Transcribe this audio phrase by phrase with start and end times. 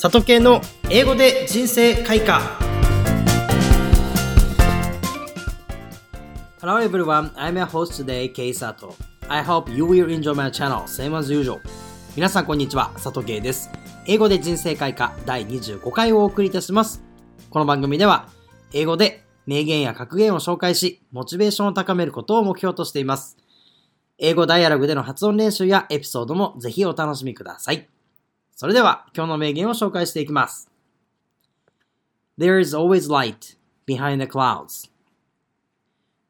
[0.00, 2.40] 里系の英語で人生開花
[6.58, 8.94] Hello everyone, I'm your host today, K Sato.
[9.28, 11.60] I hope you will enjoy my channel, same as usual.
[12.16, 13.68] 皆さんこんにちは、里圭です。
[14.06, 17.02] 英語で人生開花第25回をお送りいたします。
[17.50, 18.30] この番組では、
[18.72, 23.36] 英語で名言や格言を紹介し、モチベーションを高めることを目標としています。
[24.16, 27.86] 英語ダイアログでの発音練習やエピソードもぜひお楽しみください。
[28.60, 30.70] それでは今日の名言を紹介していきます。
[32.38, 33.56] There is always light
[33.88, 34.90] behind the clouds.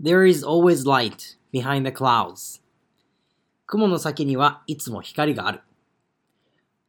[0.00, 2.62] There is always light behind the clouds.
[3.66, 5.62] 雲の先にはいつも光がある。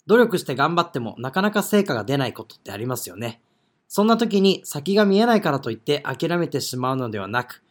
[0.05, 3.41] 努力して頑張ってもなかなか成果が出ないことってありますよね。
[3.87, 7.63] そんな時に先が見えないからといって諦めてしまうのではなく、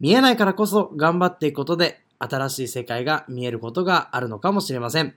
[0.00, 5.14] 見えないからこそ頑張っていくことで新しい世界が見えることがあるのかもしれません。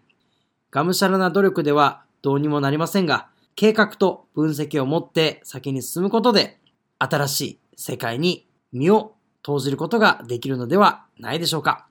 [0.71, 6.59] がむしゃらな努力ではどうにもなりませんが、計画と分析を持って先に進むことで、
[6.99, 11.87] 新しい世界に身を投じることができるのではないでしょうか。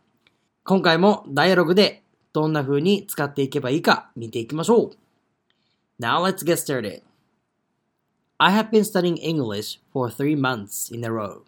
[0.65, 2.03] 今回もダイアログで
[2.33, 4.91] どんな風に使っていけばいいか見ていきましょう。
[5.99, 7.03] Now let's get started.
[8.39, 11.45] I have been studying English for three months in a row.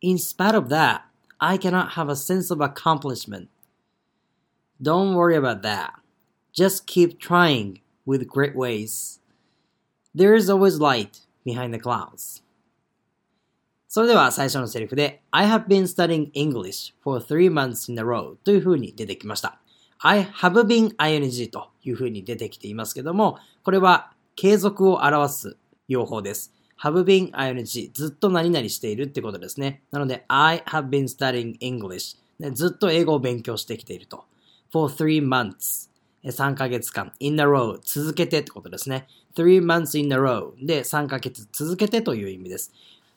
[0.00, 1.02] In spite of that,
[1.38, 3.48] I cannot have a sense of accomplishment.
[4.80, 5.90] Don't worry about that.
[6.52, 9.20] Just keep trying with great ways.
[10.14, 12.42] There is always light behind the clouds.
[13.90, 19.60] それでは最初のセリフで I have been studying English for three months in a row という風に出てきました。
[20.00, 25.56] I have been ing という風に出てきていますけども、これは継続を表す
[25.88, 26.52] 用法です。
[26.82, 29.82] have been ing ずっと何々しているってことですね。
[29.90, 32.16] なので I have been studying English
[32.52, 34.24] ずっと英語を勉強してきていると。
[34.70, 35.87] for three months
[36.24, 39.06] 3ヶ月間、in a row、続けてってことですね。
[39.36, 42.72] three months in a row で3ヶ月続けてという意味です。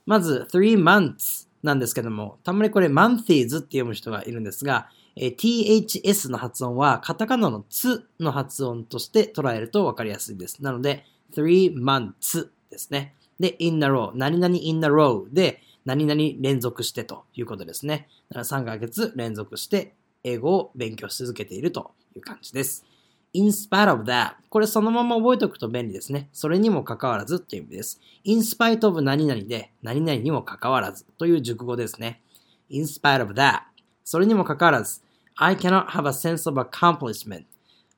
[0.06, 10.64] まず、three months なんですけども、たまにこれ monthis って読む人がいるんですが、ths の発音はカタカナのつの発音として捉えるとわかりやすいです。
[10.64, 13.16] なので、three months ですね。
[13.40, 18.08] で、in a row、何々 in a row で、何々連続してということですね。
[18.30, 22.86] だから3ヶ月連続して英語を勉強し続けているという感じです。
[23.34, 26.30] In spite of that これそのまま覚えておくと便利ですね。
[26.34, 28.02] それにもかかわらずっていう意味です。
[28.26, 32.22] in spite of 何々で何々にもかかわらずという熟語ですね。
[32.70, 33.62] in spite of that
[34.04, 35.02] それにもかかわらず
[35.36, 37.46] I cannot have a sense of accomplishment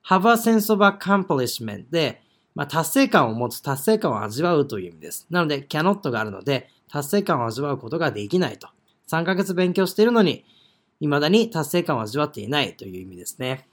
[0.07, 2.21] have a sense of accomplishment で、
[2.55, 5.25] まあ、達成感を持つ、達成感を味わうという意味です。
[5.29, 8.67] なので cannot があるので達成感を味わうことができないと。
[9.07, 10.45] 3ヶ月勉強しているのに
[10.99, 13.67] 未だに達成感を味わっていないという意味ですね。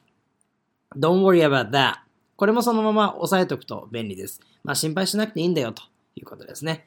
[0.96, 1.96] Don't worry about that.
[2.36, 4.40] これもそのまま押さえておくと便利です。
[4.64, 5.82] まあ心配しなくていいんだよと
[6.16, 6.86] いうことですね。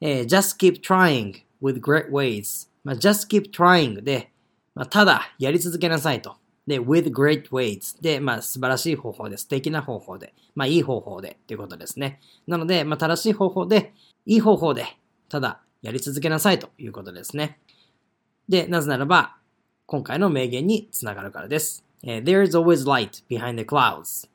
[0.00, 2.68] えー、just keep trying with great ways.
[2.84, 4.30] まあ、just keep trying で、
[4.74, 6.36] まあ、ただやり続けなさいと。
[6.66, 12.20] で、with great ways で、まあ素晴らしい方法で、素敵な方法で、まあいい方法でということですね。
[12.46, 13.92] なので、まあ正しい方法で、
[14.26, 14.86] いい方法で、
[15.28, 17.58] ただやり続けなさいということですね。
[18.48, 19.36] で、なぜならば、
[19.86, 21.84] 今回の名言につながるからです。
[22.04, 24.28] There is always light behind the clouds.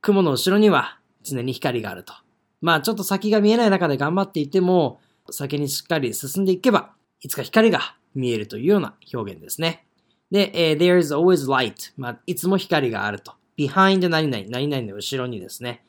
[0.00, 2.12] 雲の後ろには常に光があると。
[2.60, 5.00] まあちょっと先が見えない中で頑張っていても、
[5.30, 6.90] 先にしっかり進んでいけば、
[7.20, 9.86] いつか光が見えるというような表現ですね。
[10.30, 11.92] で、え、there is always light.
[11.96, 13.34] まあ、いつも光があると。
[13.56, 15.84] behind 何々、何々の後ろにですね。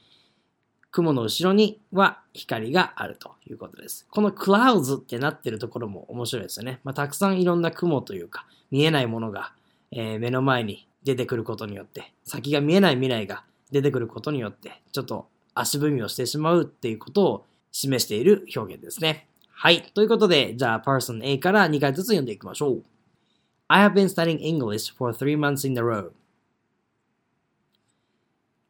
[0.91, 4.07] 雲の後ろには光があるということです。
[4.09, 6.79] この clouds ってなってるところも面白いですよね。
[6.83, 9.53] まあ、たくさんいろんな雲というか、見えないものが
[9.91, 19.27] えー、目の前に出てくることによって、先が見えない未来が出てくることによって、ちょっと足踏みをしてしまうっていうことを示している表現ですね。
[19.49, 19.81] はい。
[19.93, 22.83] ということで、じゃあ、person A から2回ずつ読んでいきましょう。
[23.67, 26.11] I have been studying English for three months in a row.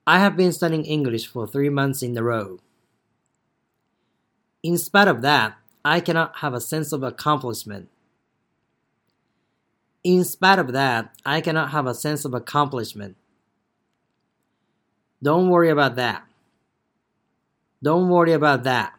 [0.05, 2.57] I have been studying English for three months in a row.
[4.63, 7.89] In spite of that, I cannot have a sense of accomplishment
[10.06, 13.16] In spite of that, I cannot have a sense of accomplishment.
[15.22, 16.24] Don't worry about that.
[17.82, 18.94] Don't worry about that.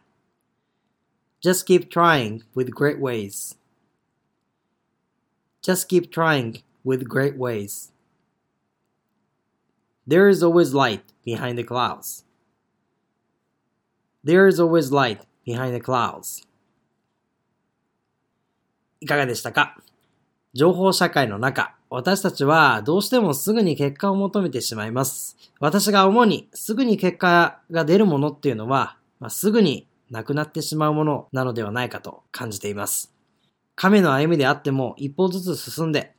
[1.42, 3.54] Just keep trying with great ways.
[5.62, 7.92] Just keep trying with great ways.
[10.06, 12.24] There is always light behind the clouds.
[14.22, 16.46] There is always light behind the clouds.
[19.00, 19.76] いかがでしたか
[20.59, 25.37] 情報社会の中、私たちはどうしてもすぐに結果を求めてしまいます。
[25.61, 33.13] 私が主にすぐに結果が出るものっていうのは、まあ、すぐになくなってしまうものなのではないかと感じています。
[33.77, 36.13] 亀の歩みであっても一歩ずつ進んで、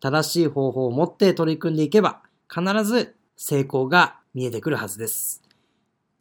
[0.00, 5.42] 正しい方法を持って取り組んでいけば、必ず成功が見えてくるはずです。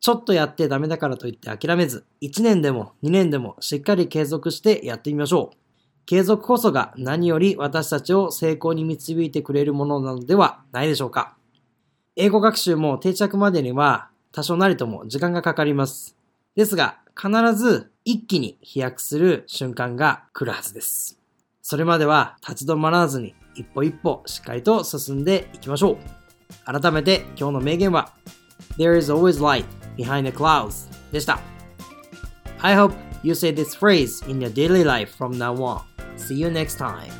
[0.01, 5.61] ちょっとやってダメだからといって諦めず、1年でも2年でもしっかり継続してやってみましょう。
[6.05, 11.35] 継続こそが何より私たちを成功に導いてくれるものなのではないでしょうか。
[12.15, 16.17] 英語学習も定着までには多少なりとも時間がかかります。
[16.55, 21.19] ですが、必ず一気に飛躍する瞬間が来るはずです。
[21.61, 26.81] それまでは立ち止まらずに一歩一歩しっかりと進んでいきましょう。
[26.81, 28.13] 改めて今日の名言は
[28.77, 29.65] There is always light
[29.97, 31.39] behind the clouds でした。
[32.61, 32.93] I hope
[33.23, 35.90] you say this phrase in your daily life from now on.
[36.21, 37.11] See you next time.